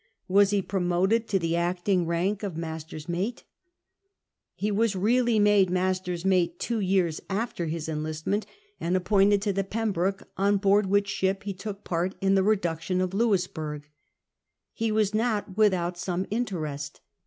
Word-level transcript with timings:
Was 0.27 0.49
he 0.49 0.63
promoted 0.63 1.27
to 1.27 1.37
the 1.37 1.55
acting 1.55 2.07
rank 2.07 2.41
of 2.41 2.57
master's 2.57 3.07
mate 3.07 3.43
1 4.53 4.53
He 4.55 4.71
was 4.71 4.95
really 4.95 5.37
made 5.37 5.69
master's 5.69 6.25
mate 6.25 6.57
two 6.57 6.79
years 6.79 7.21
after 7.29 7.67
his 7.67 7.87
cnlistnie?it, 7.87 8.47
and 8.79 8.97
appointed 8.97 9.43
to 9.43 9.53
the 9.53 9.63
remhvlr^ 9.63 10.23
on 10.39 10.57
boaixl 10.57 10.87
which 10.87 11.07
ship 11.07 11.43
he 11.43 11.53
took 11.53 11.83
part 11.83 12.15
in 12.19 12.33
the 12.33 12.41
reduction 12.41 12.99
of 12.99 13.11
Ijouisl^urg. 13.11 13.83
Ho 14.79 14.85
Avas 14.85 15.13
not 15.13 15.55
without 15.55 15.99
some 15.99 16.25
interest. 16.31 17.01